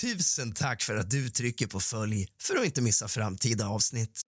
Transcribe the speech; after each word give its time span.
Tusen 0.00 0.52
tack 0.52 0.82
för 0.82 0.96
att 0.96 1.10
du 1.10 1.28
trycker 1.28 1.66
på 1.66 1.80
följ 1.80 2.26
för 2.42 2.56
att 2.56 2.64
inte 2.64 2.82
missa 2.82 3.08
framtida 3.08 3.68
avsnitt. 3.68 4.20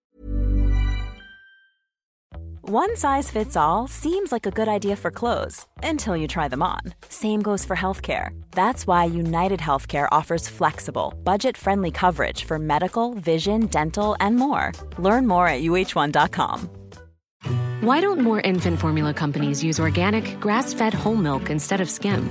One 2.63 2.97
size 2.97 3.33
fits 3.33 3.57
all 3.57 3.89
seems 3.89 4.33
like 4.33 4.49
a 4.49 4.51
good 4.51 4.69
idea 4.85 4.97
for 4.97 5.11
clothes 5.11 5.67
until 5.83 6.17
you 6.17 6.29
try 6.29 6.49
them 6.49 6.63
on. 6.63 6.95
Same 7.09 7.43
goes 7.43 7.67
for 7.67 7.77
healthcare. 7.77 8.31
That's 8.51 8.87
why 8.87 9.21
United 9.21 9.61
Healthcare 9.61 10.09
offers 10.19 10.49
flexible, 10.49 11.15
budget 11.25 11.57
friendly 11.57 11.91
coverage 11.91 12.45
for 12.45 12.59
medical, 12.59 13.15
vision, 13.15 13.67
dental, 13.67 14.17
and 14.21 14.37
more. 14.37 14.73
Learn 14.99 15.27
more 15.27 15.49
at 15.49 15.63
uh1.com. 15.63 16.71
Why 17.83 18.01
don't 18.01 18.21
more 18.21 18.41
infant 18.41 18.79
formula 18.81 19.15
companies 19.15 19.65
use 19.65 19.81
organic, 19.81 20.39
grass 20.41 20.75
fed 20.75 20.95
whole 20.95 21.17
milk 21.17 21.51
instead 21.51 21.81
of 21.81 21.91
skim? 21.91 22.31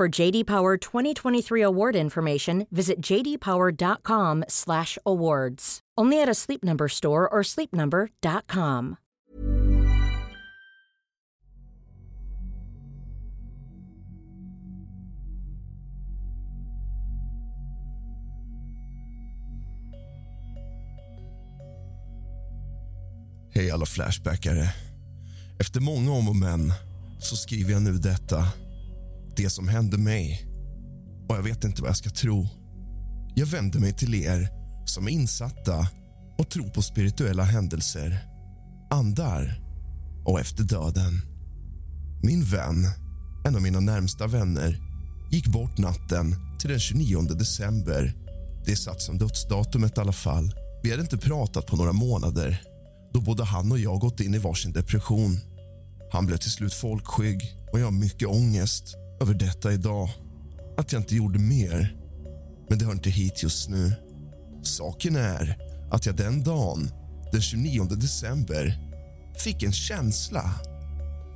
For 0.00 0.08
JD 0.08 0.46
Power 0.46 0.78
2023 0.78 1.60
award 1.60 1.94
information, 1.94 2.66
visit 2.70 3.02
jdpower.com/awards. 3.02 5.80
Only 6.00 6.22
at 6.22 6.28
a 6.28 6.34
Sleep 6.34 6.64
Number 6.64 6.88
store 6.88 7.28
or 7.28 7.42
sleepnumber.com. 7.42 8.96
Hej 23.54 23.70
alla 23.70 23.86
Flashbackare. 23.86 24.74
Efter 25.58 25.80
många 25.80 26.12
om 26.12 26.28
och 26.28 26.36
men 26.36 26.72
så 27.18 27.36
skriver 27.36 27.72
jag 27.72 27.82
nu 27.82 27.92
detta. 27.92 28.46
Det 29.42 29.50
som 29.50 29.68
hände 29.68 29.98
mig. 29.98 30.46
Och 31.28 31.36
jag 31.36 31.42
vet 31.42 31.64
inte 31.64 31.82
vad 31.82 31.88
jag 31.88 31.96
ska 31.96 32.10
tro. 32.10 32.48
Jag 33.34 33.46
vänder 33.46 33.80
mig 33.80 33.92
till 33.92 34.14
er 34.14 34.48
som 34.86 35.06
är 35.06 35.10
insatta 35.10 35.88
och 36.38 36.50
tror 36.50 36.68
på 36.68 36.82
spirituella 36.82 37.42
händelser, 37.42 38.18
andar 38.90 39.60
och 40.24 40.40
efter 40.40 40.62
döden. 40.62 41.20
Min 42.22 42.44
vän, 42.44 42.86
en 43.46 43.56
av 43.56 43.62
mina 43.62 43.80
närmsta 43.80 44.26
vänner, 44.26 44.78
gick 45.32 45.46
bort 45.46 45.78
natten 45.78 46.34
till 46.60 46.70
den 46.70 46.80
29 46.80 47.20
december. 47.20 48.14
Det 48.64 48.72
är 48.72 48.76
satt 48.76 49.02
som 49.02 49.18
dödsdatumet 49.18 49.98
i 49.98 50.00
alla 50.00 50.12
fall. 50.12 50.54
Vi 50.82 50.90
hade 50.90 51.02
inte 51.02 51.18
pratat 51.18 51.66
på 51.66 51.76
några 51.76 51.92
månader 51.92 52.62
då 53.14 53.20
både 53.20 53.44
han 53.44 53.72
och 53.72 53.78
jag 53.78 54.00
gått 54.00 54.20
in 54.20 54.34
i 54.34 54.38
varsin 54.38 54.72
depression. 54.72 55.40
Han 56.12 56.26
blev 56.26 56.36
till 56.36 56.50
slut 56.50 56.74
folkskygg 56.74 57.56
och 57.72 57.80
jag 57.80 57.84
har 57.84 57.92
mycket 57.92 58.28
ångest 58.28 58.96
över 59.20 59.34
detta 59.34 59.72
idag. 59.72 60.08
Att 60.76 60.92
jag 60.92 61.00
inte 61.02 61.16
gjorde 61.16 61.38
mer. 61.38 61.96
Men 62.68 62.78
det 62.78 62.84
hör 62.84 62.92
inte 62.92 63.10
hit 63.10 63.42
just 63.42 63.68
nu. 63.68 63.92
Saken 64.62 65.16
är 65.16 65.58
att 65.90 66.06
jag 66.06 66.16
den 66.16 66.42
dagen, 66.42 66.90
den 67.32 67.40
29 67.40 67.84
december 67.84 68.78
fick 69.38 69.62
en 69.62 69.72
känsla 69.72 70.54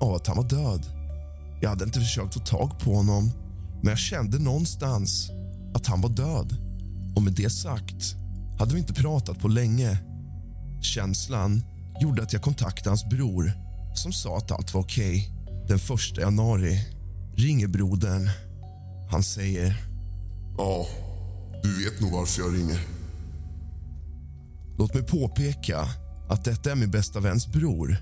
av 0.01 0.15
att 0.15 0.27
han 0.27 0.37
var 0.37 0.49
död. 0.49 0.87
Jag 1.61 1.69
hade 1.69 1.85
inte 1.85 2.01
försökt 2.01 2.35
få 2.35 2.41
tag 2.41 2.79
på 2.81 2.95
honom 2.95 3.31
men 3.83 3.91
jag 3.91 3.99
kände 3.99 4.39
någonstans 4.39 5.31
att 5.75 5.87
han 5.87 6.01
var 6.01 6.09
död. 6.09 6.57
Och 7.17 7.23
med 7.23 7.33
det 7.33 7.51
sagt 7.51 8.15
hade 8.59 8.75
vi 8.75 8.81
inte 8.81 8.95
pratat 8.95 9.39
på 9.39 9.49
länge. 9.49 9.99
Känslan 10.83 11.63
gjorde 12.01 12.23
att 12.23 12.33
jag 12.33 12.43
kontaktade 12.43 12.91
hans 12.91 13.05
bror 13.05 13.53
som 13.95 14.13
sa 14.13 14.37
att 14.37 14.51
allt 14.51 14.75
var 14.75 14.81
okej. 14.81 15.31
Den 15.69 15.77
1 15.77 16.19
januari 16.19 16.94
ringer 17.37 17.69
brodern. 17.69 18.31
Han 19.11 19.23
säger... 19.23 19.77
Ja, 20.59 20.87
du 21.63 21.85
vet 21.85 22.01
nog 22.01 22.13
varför 22.13 22.43
jag 22.43 22.55
ringer. 22.55 22.81
Låt 24.79 24.95
mig 24.95 25.03
påpeka 25.03 25.89
att 26.29 26.45
detta 26.45 26.73
är 26.73 26.75
min 26.75 26.91
bästa 26.91 27.21
väns 27.21 27.47
bror. 27.53 27.97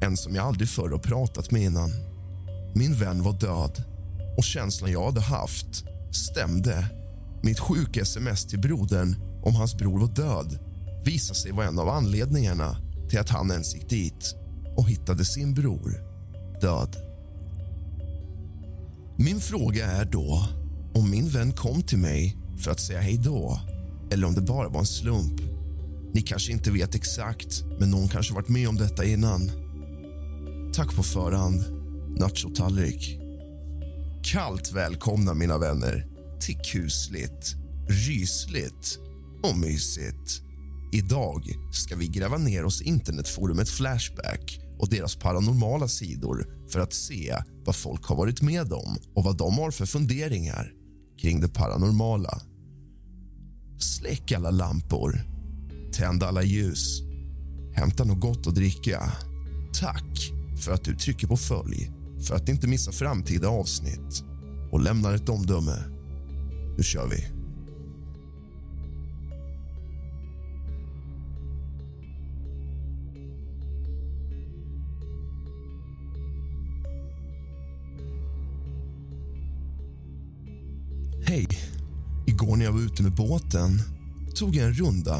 En 0.00 0.16
som 0.16 0.34
jag 0.34 0.46
aldrig 0.46 0.68
förr 0.68 0.90
har 0.90 0.98
pratat 0.98 1.50
med 1.50 1.62
innan. 1.62 1.90
Min 2.74 2.94
vän 2.94 3.22
var 3.22 3.32
död 3.40 3.84
och 4.36 4.44
känslan 4.44 4.92
jag 4.92 5.04
hade 5.04 5.20
haft 5.20 5.84
stämde. 6.12 6.86
Mitt 7.42 7.60
sjuka 7.60 8.00
sms 8.02 8.46
till 8.46 8.58
brodern 8.60 9.16
om 9.44 9.54
hans 9.54 9.76
bror 9.76 9.98
var 10.00 10.08
död 10.08 10.58
visade 11.04 11.38
sig 11.38 11.52
vara 11.52 11.66
en 11.66 11.78
av 11.78 11.88
anledningarna 11.88 12.76
till 13.10 13.18
att 13.18 13.28
han 13.28 13.50
ens 13.50 13.74
gick 13.74 13.90
dit 13.90 14.34
och 14.76 14.88
hittade 14.88 15.24
sin 15.24 15.54
bror 15.54 15.94
död. 16.60 17.05
Min 19.18 19.40
fråga 19.40 19.86
är 19.86 20.04
då 20.04 20.48
om 20.94 21.10
min 21.10 21.28
vän 21.28 21.52
kom 21.52 21.82
till 21.82 21.98
mig 21.98 22.36
för 22.58 22.70
att 22.70 22.80
säga 22.80 23.00
hej 23.00 23.20
då 23.24 23.60
eller 24.10 24.26
om 24.26 24.34
det 24.34 24.40
bara 24.40 24.68
var 24.68 24.80
en 24.80 24.86
slump. 24.86 25.40
Ni 26.14 26.22
kanske 26.22 26.52
inte 26.52 26.70
vet 26.70 26.94
exakt, 26.94 27.64
men 27.78 27.90
någon 27.90 28.08
kanske 28.08 28.34
varit 28.34 28.48
med 28.48 28.68
om 28.68 28.76
detta 28.76 29.04
innan. 29.04 29.50
Tack 30.74 30.96
på 30.96 31.02
förhand, 31.02 31.64
nachotallrik. 32.18 33.18
Kallt 34.22 34.72
välkomna, 34.72 35.34
mina 35.34 35.58
vänner, 35.58 36.06
till 36.40 36.58
kusligt, 36.72 37.54
rysligt 37.88 38.98
och 39.42 39.58
mysigt. 39.58 40.42
Idag 40.92 41.42
ska 41.72 41.96
vi 41.96 42.08
gräva 42.08 42.38
ner 42.38 42.64
oss 42.64 42.82
i 42.82 42.84
internetforumet 42.84 43.68
Flashback 43.68 44.60
och 44.78 44.88
deras 44.88 45.16
paranormala 45.16 45.88
sidor 45.88 46.46
för 46.72 46.80
att 46.80 46.92
se 46.94 47.36
vad 47.66 47.76
folk 47.76 48.04
har 48.04 48.16
varit 48.16 48.42
med 48.42 48.72
om 48.72 48.98
och 49.14 49.24
vad 49.24 49.36
de 49.36 49.58
har 49.58 49.70
för 49.70 49.86
funderingar 49.86 50.72
kring 51.20 51.40
det 51.40 51.48
paranormala. 51.48 52.40
Släck 53.78 54.32
alla 54.32 54.50
lampor, 54.50 55.20
tänd 55.92 56.22
alla 56.22 56.42
ljus, 56.42 57.02
hämta 57.74 58.04
något 58.04 58.20
gott 58.20 58.46
att 58.46 58.54
dricka. 58.54 59.12
Tack 59.80 60.32
för 60.64 60.72
att 60.72 60.84
du 60.84 60.96
trycker 60.96 61.26
på 61.26 61.36
följ 61.36 61.90
för 62.20 62.34
att 62.34 62.48
inte 62.48 62.66
missa 62.66 62.92
framtida 62.92 63.48
avsnitt 63.48 64.24
och 64.72 64.80
lämnar 64.80 65.14
ett 65.14 65.28
omdöme. 65.28 65.84
Nu 66.76 66.82
kör 66.82 67.08
vi. 67.08 67.35
Hej. 81.28 81.48
Igår 82.26 82.56
när 82.56 82.64
jag 82.64 82.72
var 82.72 82.80
ute 82.80 83.02
med 83.02 83.14
båten 83.14 83.82
tog 84.34 84.56
jag 84.56 84.66
en 84.66 84.74
runda 84.74 85.16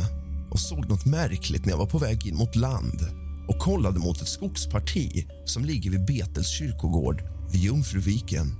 och 0.50 0.60
såg 0.60 0.88
något 0.88 1.04
märkligt 1.04 1.64
när 1.64 1.72
jag 1.72 1.78
var 1.78 1.86
på 1.86 1.98
väg 1.98 2.26
in 2.26 2.36
mot 2.36 2.56
land 2.56 3.00
och 3.48 3.58
kollade 3.58 3.98
mot 3.98 4.22
ett 4.22 4.28
skogsparti 4.28 5.26
som 5.44 5.64
ligger 5.64 5.90
vid 5.90 6.06
Betels 6.06 6.48
kyrkogård 6.48 7.22
vid 7.52 7.60
Jungfruviken. 7.60 8.54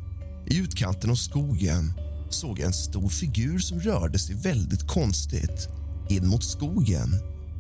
I 0.47 0.59
utkanten 0.59 1.11
av 1.11 1.15
skogen 1.15 1.93
såg 2.31 2.59
jag 2.59 2.67
en 2.67 2.73
stor 2.73 3.09
figur 3.09 3.59
som 3.59 3.81
rörde 3.81 4.19
sig 4.19 4.37
väldigt 4.37 4.87
konstigt 4.87 5.69
in 6.09 6.27
mot 6.27 6.45
skogen 6.45 7.09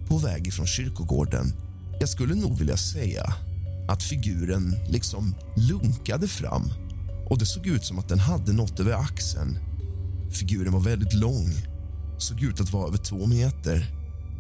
på 0.09 0.19
väg 0.19 0.47
ifrån 0.47 0.67
kyrkogården. 0.67 1.53
Jag 2.01 2.09
skulle 2.09 2.35
nog 2.35 2.59
vilja 2.59 2.77
säga 2.77 3.35
att 3.89 4.03
figuren 4.03 4.77
liksom 4.89 5.35
lunkade 5.57 6.29
fram 6.29 6.71
och 7.31 7.39
det 7.39 7.47
såg 7.47 7.67
ut 7.67 7.85
som 7.85 7.99
att 7.99 8.09
den 8.09 8.19
hade 8.19 8.53
något 8.53 8.81
över 8.81 8.93
axeln 8.93 9.59
Figuren 10.31 10.73
var 10.73 10.81
väldigt 10.81 11.15
lång, 11.15 11.49
såg 12.19 12.43
ut 12.43 12.61
att 12.61 12.73
vara 12.73 12.89
över 12.89 12.99
två 12.99 13.27
meter. 13.27 13.87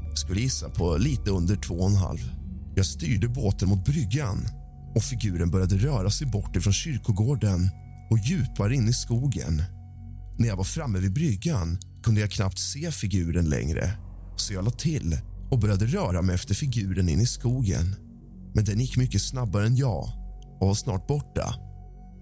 Jag 0.09 0.19
skulle 0.19 0.41
gissa 0.41 0.69
på 0.69 0.97
lite 0.97 1.31
under 1.31 1.56
två 1.56 1.75
och 1.75 1.91
en 1.91 1.97
halv. 1.97 2.33
Jag 2.77 2.87
styrde 2.87 3.29
båten 3.29 3.69
mot 3.69 3.85
bryggan 3.85 4.38
och 4.94 5.03
figuren 5.03 5.50
började 5.50 5.77
röra 5.77 6.11
sig 6.11 6.27
bort 6.27 6.56
ifrån 6.56 6.73
kyrkogården 6.73 7.71
och 8.11 8.19
djupare 8.19 8.75
in 8.75 8.88
i 8.88 8.93
skogen. 8.93 9.62
När 10.38 10.49
jag 10.49 10.56
var 10.56 10.65
framme 10.65 10.99
vid 10.99 11.12
bryggan 11.12 11.79
kunde 12.03 12.21
jag 12.21 12.31
knappt 12.31 12.59
se 12.59 12.91
figuren 12.91 13.49
längre 13.49 13.91
så 14.37 14.53
jag 14.53 14.65
la 14.65 14.71
till 14.71 15.19
och 15.50 15.59
började 15.59 15.87
röra 15.87 16.23
mig 16.23 16.35
efter 16.35 16.55
figuren 16.55 17.09
in 17.09 17.21
i 17.21 17.27
skogen. 17.27 17.94
Men 18.55 18.65
den 18.65 18.81
gick 18.81 18.97
mycket 18.97 19.23
snabbare 19.23 19.67
än 19.67 19.77
jag 19.77 20.09
och 20.61 20.67
var 20.67 20.75
snart 20.75 21.06
borta. 21.06 21.55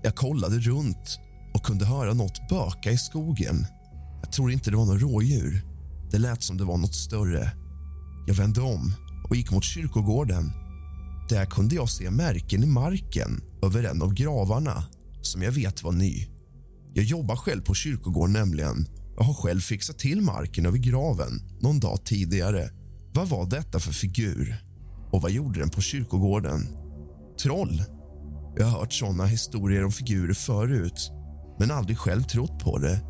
Jag 0.02 0.14
kollade 0.14 0.58
runt 0.58 1.20
och 1.54 1.64
kunde 1.64 1.84
höra 1.84 2.14
något 2.14 2.48
böka 2.48 2.90
i 2.90 2.98
skogen. 2.98 3.66
Jag 4.22 4.32
tror 4.32 4.52
inte 4.52 4.70
det 4.70 4.76
var 4.76 4.86
något 4.86 5.02
rådjur. 5.02 5.62
Det 6.10 6.18
lät 6.18 6.42
som 6.42 6.56
det 6.56 6.64
var 6.64 6.78
något 6.78 6.94
större. 6.94 7.50
Jag 8.26 8.34
vände 8.34 8.60
om 8.60 8.92
och 9.28 9.36
gick 9.36 9.50
mot 9.50 9.64
kyrkogården. 9.64 10.52
Där 11.28 11.46
kunde 11.46 11.74
jag 11.74 11.88
se 11.88 12.10
märken 12.10 12.62
i 12.62 12.66
marken 12.66 13.40
över 13.62 13.84
en 13.84 14.02
av 14.02 14.14
gravarna 14.14 14.84
som 15.22 15.42
jag 15.42 15.52
vet 15.52 15.82
var 15.82 15.92
ny. 15.92 16.26
Jag 16.94 17.04
jobbar 17.04 17.36
själv 17.36 17.62
på 17.62 17.74
kyrkogården 17.74 18.32
nämligen. 18.32 18.88
Jag 19.16 19.24
har 19.24 19.34
själv 19.34 19.60
fixat 19.60 19.98
till 19.98 20.20
marken 20.20 20.66
över 20.66 20.78
graven 20.78 21.42
någon 21.60 21.80
dag 21.80 22.04
tidigare. 22.04 22.70
Vad 23.14 23.28
var 23.28 23.46
detta 23.46 23.80
för 23.80 23.92
figur? 23.92 24.56
Och 25.12 25.22
vad 25.22 25.30
gjorde 25.30 25.60
den 25.60 25.70
på 25.70 25.80
kyrkogården? 25.80 26.68
Troll? 27.42 27.82
Jag 28.56 28.66
har 28.66 28.78
hört 28.80 28.92
såna 28.92 29.26
historier 29.26 29.84
om 29.84 29.92
figurer 29.92 30.34
förut 30.34 31.10
men 31.58 31.70
aldrig 31.70 31.98
själv 31.98 32.22
trott 32.22 32.58
på 32.64 32.78
det. 32.78 33.00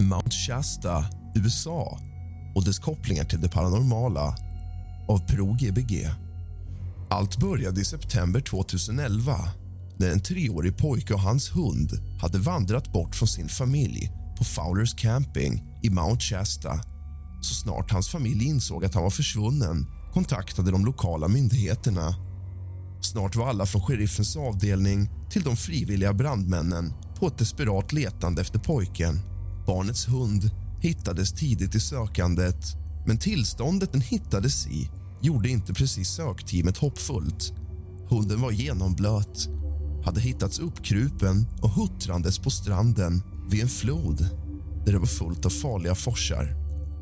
Mount 0.00 0.30
Shasta, 0.30 1.04
USA 1.34 1.98
och 2.54 2.64
dess 2.64 2.78
kopplingar 2.78 3.24
till 3.24 3.40
det 3.40 3.48
paranormala 3.48 4.36
av 5.08 5.18
Pro 5.18 5.52
GBG. 5.52 6.10
Allt 7.10 7.38
började 7.38 7.80
i 7.80 7.84
september 7.84 8.40
2011 8.40 9.36
när 9.96 10.10
en 10.10 10.20
treårig 10.20 10.76
pojke 10.76 11.14
och 11.14 11.20
hans 11.20 11.56
hund 11.56 11.90
hade 12.20 12.38
vandrat 12.38 12.92
bort 12.92 13.14
från 13.14 13.28
sin 13.28 13.48
familj 13.48 14.10
på 14.38 14.44
Fowlers 14.44 14.94
Camping 14.94 15.73
i 15.84 15.90
Mount 15.90 16.24
Shasta. 16.24 16.80
Så 17.40 17.54
snart 17.54 17.90
hans 17.90 18.08
familj 18.08 18.44
insåg 18.44 18.84
att 18.84 18.94
han 18.94 19.02
var 19.02 19.10
försvunnen 19.10 19.86
kontaktade 20.12 20.70
de 20.70 20.84
lokala 20.84 21.28
myndigheterna. 21.28 22.14
Snart 23.00 23.36
var 23.36 23.48
alla 23.48 23.66
från 23.66 23.82
sheriffens 23.82 24.36
avdelning 24.36 25.10
till 25.30 25.42
de 25.42 25.56
frivilliga 25.56 26.12
brandmännen 26.12 26.92
på 27.18 27.26
ett 27.26 27.38
desperat 27.38 27.92
letande 27.92 28.42
efter 28.42 28.58
pojken. 28.58 29.20
Barnets 29.66 30.08
hund 30.08 30.50
hittades 30.80 31.32
tidigt 31.32 31.74
i 31.74 31.80
sökandet 31.80 32.76
men 33.06 33.18
tillståndet 33.18 33.92
den 33.92 34.00
hittades 34.00 34.66
i 34.66 34.90
gjorde 35.22 35.48
inte 35.48 35.74
precis 35.74 36.08
sökteamet 36.08 36.76
hoppfullt. 36.76 37.52
Hunden 38.08 38.40
var 38.40 38.50
genomblöt, 38.50 39.48
hade 40.04 40.20
hittats 40.20 40.58
uppkrupen 40.58 41.46
och 41.62 41.70
huttrandes 41.70 42.38
på 42.38 42.50
stranden 42.50 43.22
vid 43.50 43.62
en 43.62 43.68
flod 43.68 44.43
där 44.84 44.92
det 44.92 44.98
var 44.98 45.06
fullt 45.06 45.46
av 45.46 45.50
farliga 45.50 45.94
forsar. 45.94 46.54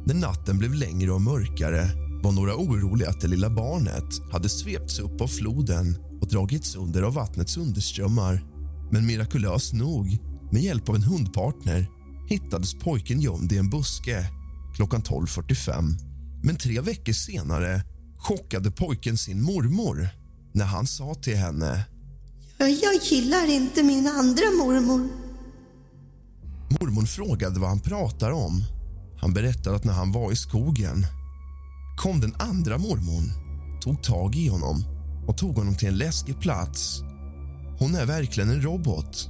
När 0.06 0.14
natten 0.14 0.58
blev 0.58 0.74
längre 0.74 1.12
och 1.12 1.22
mörkare 1.22 1.88
var 2.22 2.32
några 2.32 2.56
oroliga 2.56 3.08
att 3.08 3.20
det 3.20 3.28
lilla 3.28 3.50
barnet 3.50 4.32
hade 4.32 4.48
svepts 4.48 4.98
upp 4.98 5.20
av 5.20 5.26
floden 5.26 5.96
och 6.20 6.28
dragits 6.28 6.76
under 6.76 7.02
av 7.02 7.14
vattnets 7.14 7.56
underströmmar. 7.56 8.44
Men 8.90 9.06
mirakulöst 9.06 9.72
nog, 9.72 10.18
med 10.52 10.62
hjälp 10.62 10.88
av 10.88 10.94
en 10.94 11.02
hundpartner 11.02 11.86
hittades 12.28 12.74
pojken 12.74 13.20
gömd 13.20 13.52
i 13.52 13.58
en 13.58 13.70
buske 13.70 14.26
klockan 14.76 15.02
12.45. 15.02 15.84
Men 16.42 16.56
tre 16.56 16.80
veckor 16.80 17.12
senare 17.12 17.82
chockade 18.18 18.70
pojken 18.70 19.18
sin 19.18 19.42
mormor 19.42 20.08
när 20.52 20.64
han 20.64 20.86
sa 20.86 21.14
till 21.14 21.36
henne 21.36 21.84
Jag 22.58 22.94
gillar 23.02 23.50
inte 23.50 23.82
min 23.82 24.06
andra 24.06 24.44
mormor. 24.58 25.08
Mormor 26.80 27.06
frågade 27.06 27.60
vad 27.60 27.68
han 27.68 27.80
pratar 27.80 28.30
om. 28.30 28.64
Han 29.20 29.32
berättade 29.32 29.76
att 29.76 29.84
när 29.84 29.92
han 29.92 30.12
var 30.12 30.32
i 30.32 30.36
skogen 30.36 31.06
kom 31.98 32.20
den 32.20 32.34
andra 32.38 32.78
mormon, 32.78 33.32
tog 33.80 34.02
tag 34.02 34.36
i 34.36 34.48
honom 34.48 34.84
och 35.26 35.36
tog 35.36 35.56
honom 35.56 35.76
till 35.76 35.88
en 35.88 35.98
läskig 35.98 36.40
plats. 36.40 37.02
Hon 37.78 37.94
är 37.94 38.06
verkligen 38.06 38.50
en 38.50 38.62
robot. 38.62 39.28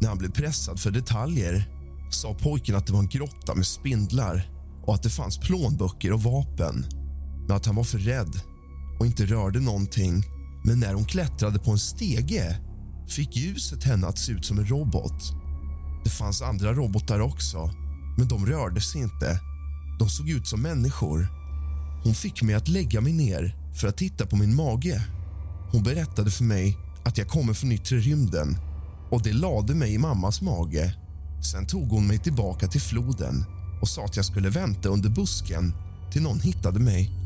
När 0.00 0.08
han 0.08 0.18
blev 0.18 0.30
pressad 0.30 0.80
för 0.80 0.90
detaljer 0.90 1.72
sa 2.10 2.34
pojken 2.34 2.76
att 2.76 2.86
det 2.86 2.92
var 2.92 3.00
en 3.00 3.08
grotta 3.08 3.54
med 3.54 3.66
spindlar 3.66 4.50
och 4.86 4.94
att 4.94 5.02
det 5.02 5.10
fanns 5.10 5.38
plånböcker 5.38 6.12
och 6.12 6.22
vapen 6.22 6.86
men 7.46 7.56
att 7.56 7.66
han 7.66 7.76
var 7.76 7.84
för 7.84 7.98
rädd 7.98 8.40
och 8.98 9.06
inte 9.06 9.26
rörde 9.26 9.60
någonting. 9.60 10.24
Men 10.64 10.80
när 10.80 10.94
hon 10.94 11.04
klättrade 11.04 11.58
på 11.58 11.70
en 11.70 11.78
stege 11.78 12.56
fick 13.08 13.36
ljuset 13.36 13.84
henne 13.84 14.06
att 14.06 14.18
se 14.18 14.32
ut 14.32 14.44
som 14.44 14.58
en 14.58 14.66
robot. 14.66 15.45
Det 16.06 16.10
fanns 16.10 16.42
andra 16.42 16.72
robotar 16.72 17.20
också, 17.20 17.70
men 18.18 18.28
de 18.28 18.46
rörde 18.46 18.80
sig 18.80 19.00
inte. 19.00 19.40
De 19.98 20.08
såg 20.08 20.30
ut 20.30 20.46
som 20.46 20.62
människor. 20.62 21.28
Hon 22.04 22.14
fick 22.14 22.42
mig 22.42 22.54
att 22.54 22.68
lägga 22.68 23.00
mig 23.00 23.12
ner 23.12 23.56
för 23.80 23.88
att 23.88 23.96
titta 23.96 24.26
på 24.26 24.36
min 24.36 24.54
mage. 24.54 25.02
Hon 25.72 25.82
berättade 25.82 26.30
för 26.30 26.44
mig 26.44 26.78
att 27.04 27.18
jag 27.18 27.28
kommer 27.28 27.54
från 27.54 27.72
yttre 27.72 27.96
rymden 27.96 28.56
och 29.10 29.22
det 29.22 29.32
lade 29.32 29.74
mig 29.74 29.94
i 29.94 29.98
mammas 29.98 30.40
mage. 30.42 30.94
Sen 31.52 31.66
tog 31.66 31.88
hon 31.88 32.06
mig 32.06 32.18
tillbaka 32.18 32.68
till 32.68 32.80
floden 32.80 33.44
och 33.82 33.88
sa 33.88 34.04
att 34.04 34.16
jag 34.16 34.24
skulle 34.24 34.50
vänta 34.50 34.88
under 34.88 35.10
busken 35.10 35.74
till 36.12 36.22
någon 36.22 36.40
hittade 36.40 36.80
mig. 36.80 37.25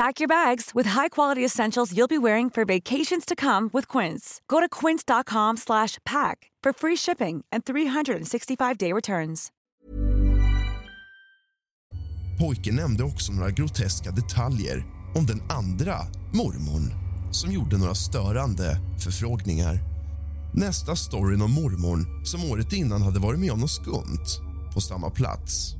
Pack 0.00 0.20
your 0.20 0.28
bags 0.28 0.70
with 0.74 0.90
high-quality 0.90 1.44
essentials 1.44 1.92
you'll 1.92 2.08
be 2.08 2.18
wearing 2.18 2.50
for 2.50 2.64
vacations 2.64 3.24
to 3.26 3.34
come 3.34 3.70
with 3.72 3.98
Quince. 3.98 4.40
Go 4.48 4.60
to 4.60 4.68
quince.com/pack 4.80 6.50
for 6.64 6.72
free 6.72 6.96
shipping 6.96 7.44
and 7.52 7.64
365-day 7.64 8.92
returns. 8.92 9.48
Pojken 12.38 12.76
nämnde 12.76 13.04
också 13.04 13.32
några 13.32 13.50
groteska 13.50 14.10
detaljer 14.10 14.84
om 15.14 15.26
den 15.26 15.42
andra 15.50 15.94
mormon 16.34 16.92
som 17.32 17.52
gjorde 17.52 17.78
några 17.78 17.94
störande 17.94 18.78
förfrågningar. 19.04 19.78
Nästa 20.54 20.96
storyn 20.96 21.42
om 21.42 21.52
mormon 21.52 22.24
som 22.24 22.50
året 22.50 22.72
innan 22.72 23.02
hade 23.02 23.20
varit 23.20 23.40
med 23.40 23.52
om 23.52 23.60
något 23.60 23.70
skumt 23.70 24.26
på 24.74 24.80
samma 24.80 25.10
plats. 25.10 25.74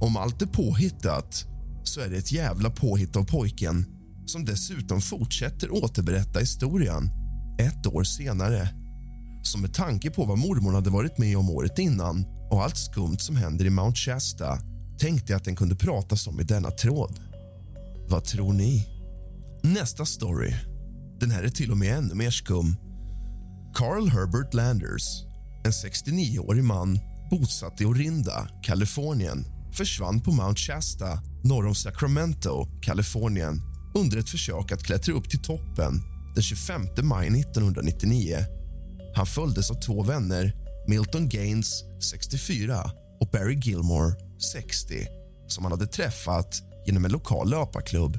Om 0.00 0.16
allt 0.16 0.42
är 0.42 0.46
påhittat 0.46 1.46
så 1.88 2.00
är 2.00 2.10
det 2.10 2.16
ett 2.16 2.32
jävla 2.32 2.70
påhitt 2.70 3.16
av 3.16 3.24
pojken 3.24 3.86
som 4.26 4.44
dessutom 4.44 5.00
fortsätter 5.00 5.84
återberätta 5.84 6.38
historien 6.38 7.10
ett 7.58 7.86
år 7.86 8.04
senare. 8.04 8.68
Så 9.42 9.58
med 9.58 9.74
tanke 9.74 10.10
på 10.10 10.24
vad 10.24 10.38
mormor 10.38 10.72
hade 10.72 10.90
varit 10.90 11.18
med 11.18 11.36
om 11.36 11.50
året 11.50 11.78
innan 11.78 12.24
och 12.50 12.62
allt 12.62 12.76
skumt 12.76 13.18
som 13.18 13.36
händer 13.36 13.64
i 13.64 13.70
Mount 13.70 13.96
Shasta 13.96 14.58
tänkte 14.98 15.32
jag 15.32 15.36
att 15.36 15.44
den 15.44 15.56
kunde 15.56 15.76
pratas 15.76 16.26
om 16.26 16.40
i 16.40 16.44
denna 16.44 16.70
tråd. 16.70 17.20
Vad 18.08 18.24
tror 18.24 18.52
ni? 18.52 18.86
Nästa 19.62 20.06
story. 20.06 20.54
Den 21.20 21.30
här 21.30 21.42
är 21.42 21.48
till 21.48 21.70
och 21.70 21.78
med 21.78 21.98
ännu 21.98 22.14
mer 22.14 22.30
skum. 22.30 22.76
Carl 23.74 24.08
Herbert 24.08 24.54
Landers, 24.54 25.24
en 25.64 25.72
69-årig 25.72 26.64
man 26.64 26.98
bosatt 27.30 27.80
i 27.80 27.84
Orinda, 27.84 28.48
Kalifornien 28.62 29.55
försvann 29.76 30.20
på 30.20 30.32
Mount 30.32 30.60
Shasta 30.60 31.22
norr 31.44 31.66
om 31.66 31.74
Sacramento, 31.74 32.66
Kalifornien 32.82 33.60
under 33.94 34.18
ett 34.18 34.28
försök 34.28 34.72
att 34.72 34.84
klättra 34.84 35.14
upp 35.14 35.30
till 35.30 35.42
toppen 35.42 36.02
den 36.34 36.42
25 36.42 36.82
maj 37.02 37.26
1999. 37.40 38.38
Han 39.14 39.26
följdes 39.26 39.70
av 39.70 39.74
två 39.74 40.02
vänner, 40.02 40.52
Milton 40.88 41.28
Gaines, 41.28 41.84
64 42.10 42.90
och 43.20 43.28
Barry 43.32 43.54
Gilmore, 43.54 44.14
60 44.52 45.06
som 45.48 45.64
han 45.64 45.72
hade 45.72 45.86
träffat 45.86 46.62
genom 46.86 47.04
en 47.04 47.12
lokal 47.12 47.50
löparklubb. 47.50 48.18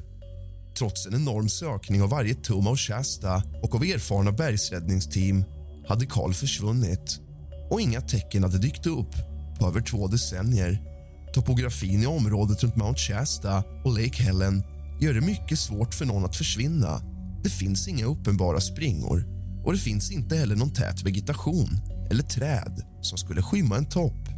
Trots 0.78 1.06
en 1.06 1.14
enorm 1.14 1.48
sökning 1.48 2.02
av 2.02 2.10
varje 2.10 2.34
tum 2.34 2.66
av 2.66 2.76
Shasta 2.76 3.42
och 3.62 3.74
av 3.74 3.82
erfarna 3.82 4.32
bergsräddningsteam 4.32 5.44
hade 5.88 6.06
Carl 6.06 6.32
försvunnit 6.32 7.20
och 7.70 7.80
inga 7.80 8.00
tecken 8.00 8.42
hade 8.42 8.58
dykt 8.58 8.86
upp 8.86 9.14
på 9.58 9.66
över 9.66 9.80
två 9.80 10.06
decennier. 10.06 10.82
Topografin 11.38 12.02
i 12.02 12.06
området 12.06 12.62
runt 12.62 12.76
Mount 12.76 13.00
Shasta 13.00 13.64
och 13.84 13.98
Lake 13.98 14.22
Helen 14.22 14.62
gör 15.00 15.14
det 15.14 15.20
mycket 15.20 15.58
svårt 15.58 15.94
för 15.94 16.04
någon 16.04 16.24
att 16.24 16.36
försvinna. 16.36 17.02
Det 17.44 17.50
finns 17.50 17.88
inga 17.88 18.04
uppenbara 18.04 18.60
springor 18.60 19.24
och 19.64 19.72
det 19.72 19.78
finns 19.78 20.12
inte 20.12 20.36
heller 20.36 20.56
någon 20.56 20.72
tät 20.72 21.02
vegetation 21.02 21.68
eller 22.10 22.22
träd 22.22 22.82
som 23.00 23.18
skulle 23.18 23.42
skymma 23.42 23.76
en 23.76 23.88
topp. 23.88 24.28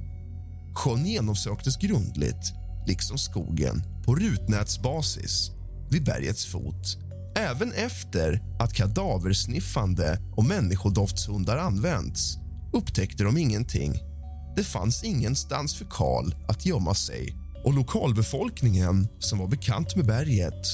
Sjön 0.75 1.07
genomsöktes 1.07 1.77
grundligt, 1.77 2.53
liksom 2.87 3.19
skogen, 3.19 3.83
på 4.05 4.15
rutnätsbasis 4.15 5.51
vid 5.91 6.05
bergets 6.05 6.47
fot 6.47 6.99
även 7.37 7.73
efter 7.73 8.43
att 8.59 8.75
kadaversniffande 8.75 10.19
och 10.37 10.45
människodoftshundar 10.45 11.57
använts 11.57 12.39
upptäckte 12.73 13.25
de 13.25 13.37
ingenting. 13.37 14.10
Det 14.57 14.65
fanns 14.65 15.05
ingenstans 15.05 15.75
för 15.75 15.85
Karl 15.91 16.35
att 16.49 16.67
gömma 16.67 16.95
sig 16.95 17.37
och 17.65 17.75
lokalbefolkningen 17.75 19.09
som 19.19 19.39
var 19.39 19.47
bekant 19.47 19.97
med 19.97 20.07
berget 20.07 20.67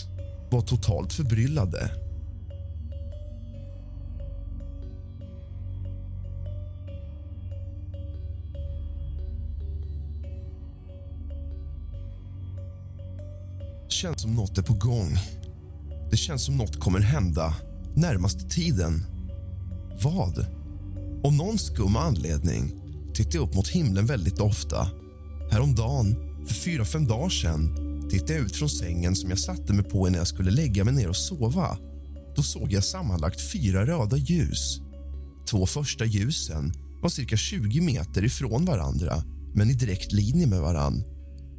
var 0.50 0.60
totalt 0.60 1.12
förbryllade. 1.12 1.90
Det 13.84 13.92
känns 13.92 14.22
som 14.22 14.34
nåt 14.34 14.58
är 14.58 14.62
på 14.62 14.74
gång. 14.74 15.16
Det 16.10 16.16
känns 16.16 16.44
som 16.44 16.56
nåt 16.56 16.80
kommer 16.80 17.00
hända 17.00 17.54
närmaste 17.94 18.48
tiden. 18.48 19.04
Vad? 20.02 20.46
Av 21.24 21.32
någon 21.32 21.58
skum 21.58 21.96
anledning 21.96 22.85
tittar 23.16 23.38
jag 23.38 23.48
upp 23.48 23.54
mot 23.54 23.68
himlen 23.68 24.06
väldigt 24.06 24.40
ofta. 24.40 24.90
Häromdagen, 25.50 26.16
för 26.46 26.54
fyra, 26.54 26.84
fem 26.84 27.06
dagar 27.06 27.28
sedan 27.28 27.76
tittade 28.10 28.32
jag 28.32 28.42
ut 28.42 28.56
från 28.56 28.68
sängen 28.68 29.16
som 29.16 29.30
jag 29.30 29.38
satte 29.38 29.72
mig 29.72 29.84
på 29.84 30.08
innan 30.08 30.18
jag 30.18 30.26
skulle 30.26 30.50
lägga 30.50 30.84
mig 30.84 30.94
ner 30.94 31.08
och 31.08 31.16
sova. 31.16 31.78
Då 32.36 32.42
såg 32.42 32.72
jag 32.72 32.84
sammanlagt 32.84 33.52
fyra 33.52 33.86
röda 33.86 34.16
ljus. 34.16 34.80
Två 35.50 35.66
första 35.66 36.04
ljusen 36.04 36.72
var 37.02 37.08
cirka 37.08 37.36
20 37.36 37.80
meter 37.80 38.24
ifrån 38.24 38.64
varandra 38.64 39.22
men 39.54 39.70
i 39.70 39.74
direkt 39.74 40.12
linje 40.12 40.46
med 40.46 40.60
varann. 40.60 41.04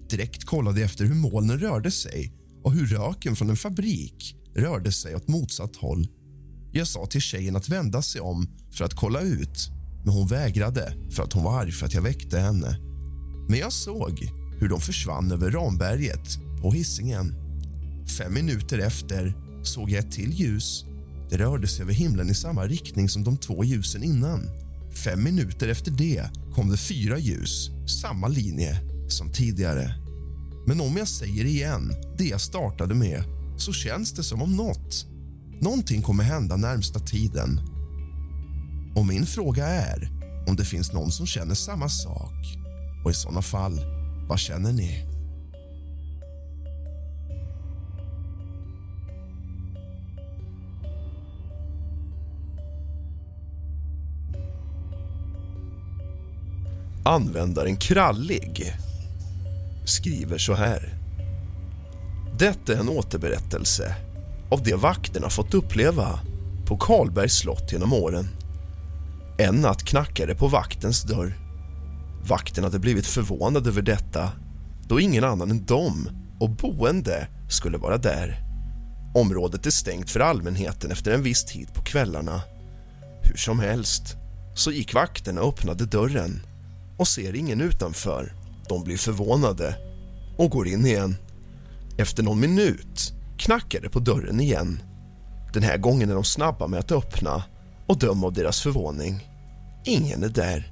Direkt 0.09 0.45
kollade 0.45 0.79
jag 0.79 0.85
efter 0.85 1.05
hur 1.05 1.15
molnen 1.15 1.59
rörde 1.59 1.91
sig 1.91 2.33
och 2.63 2.73
hur 2.73 2.87
röken 2.87 3.35
från 3.35 3.49
en 3.49 3.57
fabrik 3.57 4.35
rörde 4.55 4.91
sig 4.91 5.15
åt 5.15 5.27
motsatt 5.27 5.75
håll. 5.75 6.07
Jag 6.71 6.87
sa 6.87 7.05
till 7.05 7.21
tjejen 7.21 7.55
att 7.55 7.69
vända 7.69 8.01
sig 8.01 8.21
om 8.21 8.47
för 8.71 8.85
att 8.85 8.93
kolla 8.93 9.21
ut 9.21 9.76
men 10.07 10.15
hon 10.15 10.27
vägrade 10.27 10.93
för 11.11 11.23
att 11.23 11.33
hon 11.33 11.43
var 11.43 11.61
arg 11.61 11.71
för 11.71 11.85
att 11.85 11.93
jag 11.93 12.01
väckte 12.01 12.39
henne. 12.39 12.77
Men 13.49 13.59
jag 13.59 13.73
såg 13.73 14.31
hur 14.59 14.69
de 14.69 14.81
försvann 14.81 15.31
över 15.31 15.51
Ramberget 15.51 16.37
på 16.61 16.71
hissingen. 16.71 17.35
Fem 18.17 18.33
minuter 18.33 18.79
efter 18.79 19.35
såg 19.63 19.89
jag 19.89 20.05
ett 20.05 20.11
till 20.11 20.33
ljus. 20.33 20.85
Det 21.29 21.37
rörde 21.37 21.67
sig 21.67 21.83
över 21.83 21.93
himlen 21.93 22.29
i 22.29 22.35
samma 22.35 22.65
riktning 22.65 23.09
som 23.09 23.23
de 23.23 23.37
två 23.37 23.63
ljusen 23.63 24.03
innan. 24.03 24.49
Fem 25.03 25.23
minuter 25.23 25.67
efter 25.67 25.91
det 25.91 26.29
kom 26.55 26.69
det 26.69 26.77
fyra 26.77 27.17
ljus, 27.17 27.69
samma 28.01 28.27
linje 28.27 28.81
som 29.09 29.31
tidigare. 29.31 29.95
Men 30.67 30.81
om 30.81 30.97
jag 30.97 31.07
säger 31.07 31.45
igen 31.45 31.93
det 32.17 32.25
jag 32.25 32.41
startade 32.41 32.93
med 32.93 33.23
så 33.57 33.73
känns 33.73 34.13
det 34.13 34.23
som 34.23 34.41
om 34.41 34.55
nåt. 34.55 35.07
Någonting 35.61 36.01
kommer 36.01 36.23
hända 36.23 36.57
närmsta 36.57 36.99
tiden. 36.99 37.76
Och 38.97 39.05
min 39.05 39.25
fråga 39.25 39.65
är 39.65 40.09
om 40.47 40.55
det 40.55 40.65
finns 40.65 40.93
någon 40.93 41.11
som 41.11 41.25
känner 41.25 41.55
samma 41.55 41.89
sak. 41.89 42.57
Och 43.05 43.11
i 43.11 43.13
såna 43.13 43.41
fall, 43.41 43.79
vad 44.27 44.39
känner 44.39 44.71
ni? 44.71 45.05
Användaren 57.05 57.77
Krallig 57.77 58.73
skriver 59.85 60.37
så 60.37 60.53
här. 60.53 60.93
Detta 62.39 62.73
är 62.73 62.77
en 62.77 62.89
återberättelse 62.89 63.95
av 64.51 64.63
det 64.63 64.75
vakterna 64.75 65.29
fått 65.29 65.53
uppleva 65.53 66.19
på 66.65 66.77
Karlbergs 66.77 67.33
slott 67.33 67.71
genom 67.71 67.93
åren. 67.93 68.27
En 69.39 69.55
natt 69.55 69.83
knackade 69.83 70.35
på 70.35 70.47
vaktens 70.47 71.03
dörr. 71.03 71.37
Vakten 72.27 72.63
hade 72.63 72.79
blivit 72.79 73.07
förvånad 73.07 73.67
över 73.67 73.81
detta 73.81 74.31
då 74.87 74.99
ingen 74.99 75.23
annan 75.23 75.51
än 75.51 75.65
de 75.65 76.09
och 76.39 76.49
boende 76.49 77.27
skulle 77.49 77.77
vara 77.77 77.97
där. 77.97 78.39
Området 79.15 79.65
är 79.65 79.71
stängt 79.71 80.09
för 80.09 80.19
allmänheten 80.19 80.91
efter 80.91 81.11
en 81.11 81.23
viss 81.23 81.45
tid 81.45 81.73
på 81.73 81.81
kvällarna. 81.81 82.41
Hur 83.23 83.37
som 83.37 83.59
helst 83.59 84.15
så 84.55 84.71
gick 84.71 84.93
vakterna 84.93 85.41
och 85.41 85.47
öppnade 85.47 85.85
dörren 85.85 86.41
och 86.97 87.07
ser 87.07 87.35
ingen 87.35 87.61
utanför. 87.61 88.33
De 88.69 88.83
blir 88.83 88.97
förvånade 88.97 89.75
och 90.37 90.49
går 90.49 90.67
in 90.67 90.85
igen. 90.85 91.15
Efter 91.97 92.23
någon 92.23 92.39
minut 92.39 93.13
knackar 93.37 93.81
det 93.81 93.89
på 93.89 93.99
dörren 93.99 94.39
igen. 94.39 94.81
Den 95.53 95.63
här 95.63 95.77
gången 95.77 96.09
är 96.09 96.13
de 96.13 96.23
snabba 96.23 96.67
med 96.67 96.79
att 96.79 96.91
öppna 96.91 97.43
och 97.87 97.99
döm 97.99 98.23
av 98.23 98.33
deras 98.33 98.61
förvåning. 98.61 99.29
Ingen 99.85 100.23
är 100.23 100.29
där. 100.29 100.71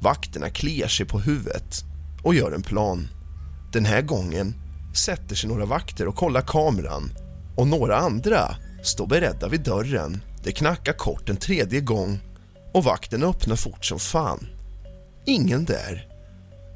Vakterna 0.00 0.50
kliar 0.50 0.88
sig 0.88 1.06
på 1.06 1.18
huvudet 1.18 1.84
och 2.22 2.34
gör 2.34 2.52
en 2.52 2.62
plan. 2.62 3.08
Den 3.72 3.84
här 3.84 4.02
gången 4.02 4.54
sätter 4.94 5.34
sig 5.34 5.48
några 5.48 5.64
vakter 5.64 6.08
och 6.08 6.16
kollar 6.16 6.40
kameran 6.40 7.12
och 7.56 7.66
några 7.66 7.96
andra 7.96 8.56
står 8.82 9.06
beredda 9.06 9.48
vid 9.48 9.60
dörren. 9.60 10.22
Det 10.44 10.52
knackar 10.52 10.92
kort 10.92 11.28
en 11.28 11.36
tredje 11.36 11.80
gång 11.80 12.20
och 12.72 12.84
vakten 12.84 13.22
öppnar 13.22 13.56
fort 13.56 13.84
som 13.84 13.98
fan. 13.98 14.46
Ingen 15.26 15.64
där. 15.64 16.08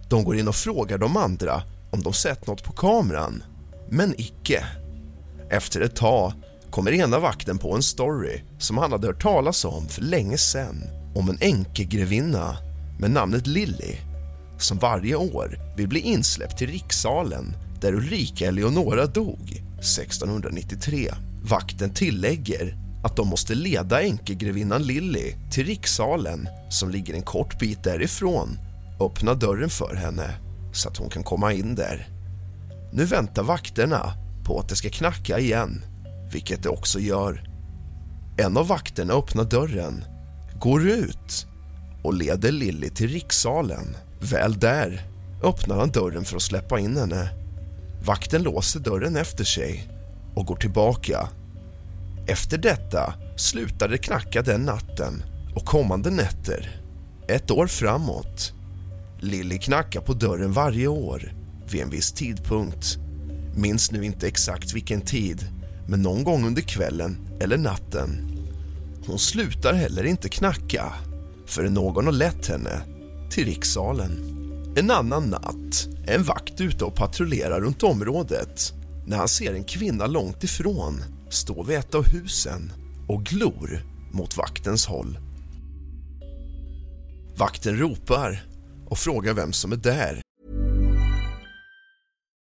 De 0.08 0.24
går 0.24 0.36
in 0.36 0.48
och 0.48 0.54
frågar 0.54 0.98
de 0.98 1.16
andra 1.16 1.62
om 1.90 2.02
de 2.02 2.12
sett 2.12 2.46
något 2.46 2.64
på 2.64 2.72
kameran, 2.72 3.42
men 3.90 4.14
icke. 4.20 4.64
Efter 5.50 5.80
ett 5.80 5.96
tag 5.96 6.32
kommer 6.70 6.92
ena 6.92 7.18
vakten 7.18 7.58
på 7.58 7.74
en 7.74 7.82
story 7.82 8.40
som 8.58 8.78
han 8.78 8.92
hade 8.92 9.06
hört 9.06 9.22
talas 9.22 9.64
om 9.64 9.88
för 9.88 10.02
länge 10.02 10.38
sedan 10.38 10.84
om 11.14 11.30
en 11.30 11.38
enkegrevinna 11.40 12.56
med 12.98 13.10
namnet 13.10 13.46
Lilly 13.46 13.96
som 14.58 14.78
varje 14.78 15.14
år 15.14 15.58
vill 15.76 15.88
bli 15.88 16.00
insläppt 16.00 16.58
till 16.58 16.70
rikssalen 16.70 17.56
där 17.80 17.94
Ulrika 17.94 18.46
Eleonora 18.46 19.06
dog 19.06 19.62
1693. 19.78 21.10
Vakten 21.42 21.94
tillägger 21.94 22.76
att 23.04 23.16
de 23.16 23.28
måste 23.28 23.54
leda 23.54 23.98
enkegrevinnan 23.98 24.82
Lilly 24.82 25.34
till 25.50 25.66
rikssalen 25.66 26.48
som 26.68 26.90
ligger 26.90 27.14
en 27.14 27.22
kort 27.22 27.58
bit 27.58 27.82
därifrån 27.84 28.58
öppna 29.00 29.34
dörren 29.34 29.70
för 29.70 29.94
henne 29.94 30.34
så 30.72 30.88
att 30.88 30.96
hon 30.96 31.10
kan 31.10 31.24
komma 31.24 31.52
in 31.52 31.74
där. 31.74 32.08
Nu 32.92 33.04
väntar 33.04 33.42
vakterna 33.42 34.12
på 34.44 34.60
att 34.60 34.68
det 34.68 34.76
ska 34.76 34.88
knacka 34.88 35.38
igen, 35.38 35.84
vilket 36.32 36.62
det 36.62 36.68
också 36.68 36.98
gör. 36.98 37.48
En 38.38 38.56
av 38.56 38.68
vakterna 38.68 39.14
öppnar 39.14 39.44
dörren, 39.44 40.04
går 40.60 40.88
ut 40.88 41.46
och 42.02 42.14
leder 42.14 42.52
Lilly 42.52 42.90
till 42.90 43.08
rikssalen. 43.08 43.96
Väl 44.20 44.58
där 44.58 45.02
öppnar 45.42 45.76
han 45.76 45.90
dörren 45.90 46.24
för 46.24 46.36
att 46.36 46.42
släppa 46.42 46.78
in 46.78 46.96
henne. 46.96 47.28
Vakten 48.04 48.42
låser 48.42 48.80
dörren 48.80 49.16
efter 49.16 49.44
sig 49.44 49.88
och 50.34 50.46
går 50.46 50.56
tillbaka. 50.56 51.28
Efter 52.26 52.58
detta 52.58 53.14
slutar 53.36 53.88
det 53.88 53.98
knacka 53.98 54.42
den 54.42 54.60
natten 54.60 55.22
och 55.54 55.64
kommande 55.64 56.10
nätter. 56.10 56.80
Ett 57.28 57.50
år 57.50 57.66
framåt. 57.66 58.52
Lilly 59.20 59.58
knackar 59.58 60.00
på 60.00 60.12
dörren 60.12 60.52
varje 60.52 60.86
år 60.86 61.32
vid 61.70 61.82
en 61.82 61.90
viss 61.90 62.12
tidpunkt. 62.12 62.98
Minns 63.54 63.90
nu 63.90 64.04
inte 64.04 64.26
exakt 64.28 64.72
vilken 64.72 65.00
tid, 65.00 65.57
men 65.88 66.02
någon 66.02 66.24
gång 66.24 66.46
under 66.46 66.62
kvällen 66.62 67.16
eller 67.40 67.56
natten. 67.56 68.34
Hon 69.06 69.18
slutar 69.18 69.74
heller 69.74 70.04
inte 70.04 70.28
knacka 70.28 70.92
förrän 71.46 71.74
någon 71.74 72.04
har 72.04 72.12
lett 72.12 72.46
henne 72.46 72.80
till 73.30 73.44
rikssalen. 73.44 74.34
En 74.76 74.90
annan 74.90 75.30
natt 75.30 75.88
är 76.06 76.14
en 76.14 76.22
vakt 76.22 76.60
ute 76.60 76.84
och 76.84 76.94
patrullerar 76.94 77.60
runt 77.60 77.82
området 77.82 78.72
när 79.06 79.16
han 79.16 79.28
ser 79.28 79.54
en 79.54 79.64
kvinna 79.64 80.06
långt 80.06 80.44
ifrån 80.44 81.02
stå 81.30 81.62
vid 81.62 81.78
ett 81.78 81.94
av 81.94 82.08
husen 82.08 82.72
och 83.08 83.24
glor 83.24 83.82
mot 84.12 84.36
vaktens 84.36 84.86
håll. 84.86 85.18
Vakten 87.36 87.76
ropar 87.76 88.46
och 88.86 88.98
frågar 88.98 89.34
vem 89.34 89.52
som 89.52 89.72
är 89.72 89.76
där. 89.76 90.20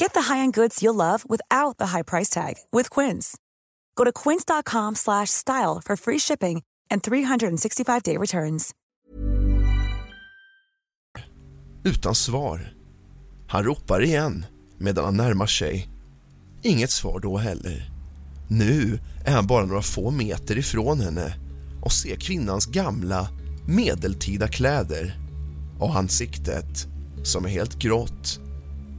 Get 0.00 0.12
the 0.12 0.20
high-end 0.32 0.54
goods 0.54 0.82
you'll 0.82 0.94
love 0.94 1.24
without 1.28 1.78
the 1.78 1.86
high 1.86 2.02
price 2.02 2.30
tag 2.30 2.54
with 2.72 2.90
Quince. 2.90 3.36
Go 3.96 4.04
to 4.04 4.12
quince.com 4.12 4.94
slash 4.94 5.30
style 5.30 5.80
for 5.84 5.96
free 5.96 6.18
shipping 6.18 6.62
and 6.90 7.02
365-day 7.02 8.16
returns. 8.16 8.74
Utan 11.84 12.14
svar. 12.14 12.72
Han 13.48 13.64
ropar 13.64 14.02
igen 14.02 14.46
medan 14.78 15.04
han 15.04 15.16
närmar 15.16 15.46
sig. 15.46 15.88
Inget 16.62 16.90
svar 16.90 17.20
då 17.20 17.36
heller. 17.36 17.90
Nu 18.48 18.98
är 19.24 19.32
han 19.32 19.46
bara 19.46 19.64
några 19.64 19.82
få 19.82 20.10
meter 20.10 20.58
ifrån 20.58 21.00
henne 21.00 21.34
och 21.82 21.92
ser 21.92 22.16
kvinnans 22.16 22.66
gamla, 22.66 23.28
medeltida 23.66 24.48
kläder 24.48 25.16
och 25.78 25.96
ansiktet 25.96 26.86
som 27.22 27.44
är 27.44 27.48
helt 27.48 27.78
grått. 27.78 28.40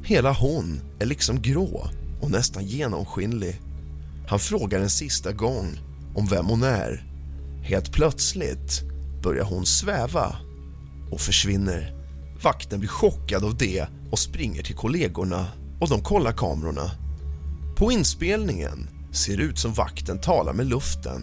Hela 0.10 0.34
hon 0.34 0.82
är 1.00 1.06
liksom 1.06 1.42
grå 1.42 1.90
och 2.22 2.32
nästan 2.32 2.66
genomskinlig. 2.66 3.62
Han 4.28 4.40
frågar 4.40 4.80
en 4.80 4.90
sista 4.90 5.32
gång 5.32 5.80
om 6.16 6.28
vem 6.28 6.46
hon 6.46 6.64
är. 6.64 7.06
Helt 7.64 7.92
plötsligt 7.92 8.82
börjar 9.24 9.44
hon 9.44 9.66
sväva 9.66 10.36
och 11.12 11.20
försvinner. 11.22 11.96
Vakten 12.44 12.80
blir 12.80 12.90
chockad 12.90 13.44
av 13.44 13.58
det 13.58 13.86
och 14.12 14.20
springer 14.20 14.64
till 14.64 14.76
kollegorna 14.76 15.48
och 15.80 15.90
de 15.90 16.02
kollar 16.04 16.32
kamerorna. 16.32 16.92
På 17.78 17.92
inspelningen 17.92 18.90
ser 19.12 19.38
det 19.38 19.44
ut 19.44 19.60
som 19.60 19.74
vakten 19.74 20.22
talar 20.22 20.54
med 20.54 20.68
luften. 20.68 21.22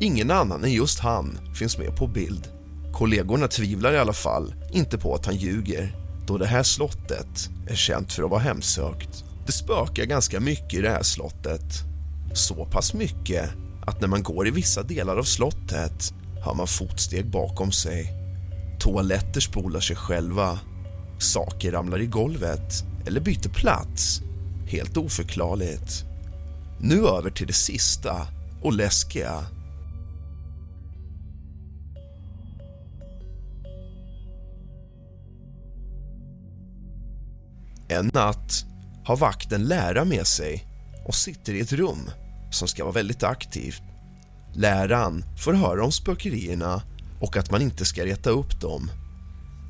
Ingen 0.00 0.30
annan 0.30 0.64
än 0.64 0.72
just 0.72 0.98
han 0.98 1.38
finns 1.54 1.78
med 1.78 1.96
på 1.96 2.06
bild. 2.06 2.48
Kollegorna 2.92 3.48
tvivlar 3.48 3.92
i 3.92 3.98
alla 3.98 4.12
fall 4.12 4.54
inte 4.72 4.98
på 4.98 5.14
att 5.14 5.26
han 5.26 5.36
ljuger 5.36 6.07
då 6.28 6.38
det 6.38 6.46
här 6.46 6.62
slottet 6.62 7.50
är 7.66 7.74
känt 7.74 8.12
för 8.12 8.22
att 8.22 8.30
vara 8.30 8.40
hemsökt. 8.40 9.24
Det 9.46 9.52
spökar 9.52 10.04
ganska 10.04 10.40
mycket 10.40 10.74
i 10.74 10.82
det 10.82 10.90
här 10.90 11.02
slottet. 11.02 11.84
Så 12.32 12.64
pass 12.64 12.94
mycket 12.94 13.50
att 13.86 14.00
när 14.00 14.08
man 14.08 14.22
går 14.22 14.48
i 14.48 14.50
vissa 14.50 14.82
delar 14.82 15.16
av 15.16 15.22
slottet 15.22 16.12
hör 16.44 16.54
man 16.54 16.66
fotsteg 16.66 17.30
bakom 17.30 17.72
sig. 17.72 18.12
Toaletter 18.80 19.40
spolar 19.40 19.80
sig 19.80 19.96
själva. 19.96 20.58
Saker 21.18 21.72
ramlar 21.72 22.00
i 22.00 22.06
golvet 22.06 22.84
eller 23.06 23.20
byter 23.20 23.48
plats. 23.48 24.20
Helt 24.66 24.96
oförklarligt. 24.96 26.04
Nu 26.80 27.06
över 27.06 27.30
till 27.30 27.46
det 27.46 27.52
sista 27.52 28.26
och 28.62 28.72
läskiga. 28.72 29.44
En 37.88 38.10
natt 38.14 38.64
har 39.04 39.16
vakten 39.16 39.64
lära 39.64 40.04
med 40.04 40.26
sig 40.26 40.64
och 41.06 41.14
sitter 41.14 41.54
i 41.54 41.60
ett 41.60 41.72
rum 41.72 42.10
som 42.50 42.68
ska 42.68 42.84
vara 42.84 42.94
väldigt 42.94 43.22
aktivt. 43.22 43.82
Läraren 44.54 45.24
får 45.44 45.52
höra 45.52 45.84
om 45.84 45.92
spökerierna 45.92 46.82
och 47.20 47.36
att 47.36 47.50
man 47.50 47.62
inte 47.62 47.84
ska 47.84 48.04
reta 48.04 48.30
upp 48.30 48.60
dem. 48.60 48.90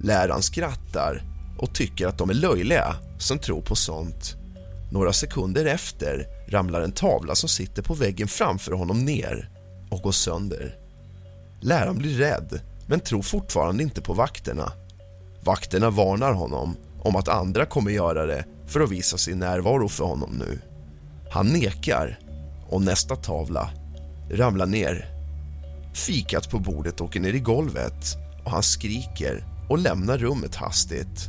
Läraren 0.03 0.43
skrattar 0.43 1.23
och 1.59 1.75
tycker 1.75 2.07
att 2.07 2.19
de 2.19 2.31
är 2.31 2.35
löjliga 2.35 2.97
som 3.19 3.39
tror 3.39 3.61
på 3.61 3.77
sånt. 3.77 4.37
Några 4.93 5.13
sekunder 5.13 5.65
efter 5.67 6.27
ramlar 6.49 6.81
en 6.81 6.93
tavla 6.93 7.35
som 7.35 7.49
sitter 7.49 7.83
på 7.83 7.95
väggen 7.95 8.29
framför 8.29 8.73
honom 8.73 9.05
ner 9.05 9.51
och 9.91 10.03
går 10.03 10.13
sönder. 10.13 10.77
Läraren 11.61 11.99
blir 11.99 12.19
rädd, 12.19 12.61
men 12.87 13.01
tror 13.01 13.23
fortfarande 13.23 13.83
inte 13.83 14.01
på 14.01 14.13
vakterna. 14.13 14.73
Vakterna 15.45 15.91
varnar 15.91 16.33
honom 16.33 16.77
om 17.03 17.17
att 17.17 17.29
andra 17.29 17.67
kommer 17.67 17.91
göra 17.91 18.27
det 18.27 18.45
för 18.67 18.81
att 18.81 18.91
visa 18.91 19.19
sin 19.19 19.39
närvaro 19.39 19.89
för 19.89 20.05
honom 20.05 20.31
nu. 20.39 20.59
Han 21.31 21.47
nekar 21.47 22.19
och 22.69 22.83
nästa 22.83 23.17
tavla 23.17 23.71
ramlar 24.31 24.67
ner. 24.67 25.07
Fikat 25.95 26.51
på 26.51 26.59
bordet 26.59 27.01
åker 27.01 27.21
ner 27.21 27.33
i 27.33 27.41
golvet 27.41 28.17
och 28.45 28.51
han 28.51 28.63
skriker 28.63 29.45
och 29.69 29.79
lämnar 29.79 30.19
rummet 30.19 30.55
hastigt. 30.55 31.29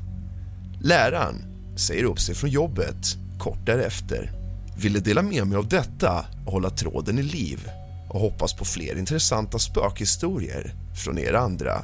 Läraren 0.81 1.35
säger 1.77 2.03
upp 2.03 2.19
sig 2.19 2.35
från 2.35 2.49
jobbet 2.49 3.17
kort 3.39 3.65
därefter. 3.65 4.31
Ville 4.77 4.99
dela 4.99 5.21
med 5.21 5.47
mig 5.47 5.57
av 5.57 5.67
detta 5.67 6.25
och 6.45 6.51
hålla 6.51 6.69
tråden 6.69 7.19
i 7.19 7.23
liv 7.23 7.69
och 8.09 8.19
hoppas 8.19 8.53
på 8.53 8.65
fler 8.65 8.97
intressanta 8.97 9.59
spökhistorier 9.59 10.73
från 11.03 11.19
er 11.19 11.33
andra. 11.33 11.83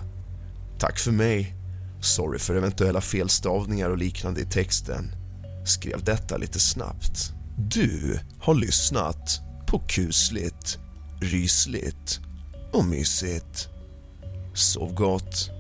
Tack 0.80 1.00
för 1.00 1.12
mig. 1.12 1.65
Sorry 2.02 2.40
för 2.40 2.56
eventuella 2.56 3.02
felstavningar 3.02 3.90
och 3.90 3.98
liknande 3.98 4.42
i 4.42 4.46
texten. 4.46 5.12
Skrev 5.66 6.04
detta 6.04 6.38
lite 6.38 6.60
snabbt. 6.60 7.34
Du 7.58 8.20
har 8.40 8.56
lyssnat 8.56 9.40
på 9.68 9.80
kusligt, 9.80 10.80
rysligt 11.22 12.20
och 12.74 12.86
mysigt. 12.86 13.70
Sov 14.54 14.94
gott. 14.94 15.55